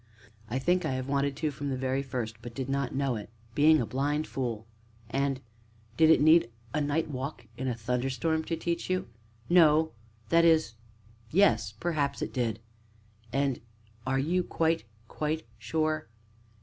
[0.49, 3.29] "I think I have wanted to from the very first, but did not know it
[3.53, 4.65] being a blind fool!"
[5.11, 5.39] "And
[5.95, 9.09] did it need a night walk in a thunderstorm to teach you?"
[9.47, 9.91] "No
[10.29, 10.73] that is,
[11.29, 12.59] yes perhaps it did."
[13.31, 13.61] "And
[14.07, 16.07] are you quite, quite sure?"